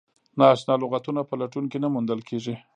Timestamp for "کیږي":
2.29-2.55